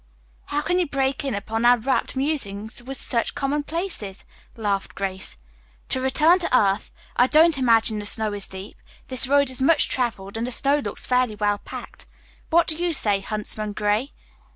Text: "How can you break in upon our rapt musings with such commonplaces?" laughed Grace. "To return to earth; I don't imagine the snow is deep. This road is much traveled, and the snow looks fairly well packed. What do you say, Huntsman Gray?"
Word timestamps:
"How 0.47 0.61
can 0.61 0.79
you 0.79 0.87
break 0.87 1.23
in 1.23 1.35
upon 1.35 1.63
our 1.63 1.77
rapt 1.77 2.15
musings 2.15 2.81
with 2.81 2.97
such 2.97 3.35
commonplaces?" 3.35 4.23
laughed 4.57 4.95
Grace. 4.95 5.37
"To 5.89 6.01
return 6.01 6.39
to 6.39 6.57
earth; 6.57 6.91
I 7.15 7.27
don't 7.27 7.55
imagine 7.55 7.99
the 7.99 8.07
snow 8.07 8.33
is 8.33 8.47
deep. 8.47 8.77
This 9.09 9.27
road 9.27 9.51
is 9.51 9.61
much 9.61 9.87
traveled, 9.89 10.37
and 10.37 10.47
the 10.47 10.51
snow 10.51 10.79
looks 10.79 11.05
fairly 11.05 11.35
well 11.35 11.59
packed. 11.59 12.07
What 12.49 12.65
do 12.65 12.77
you 12.77 12.93
say, 12.93 13.19
Huntsman 13.19 13.73
Gray?" 13.73 14.09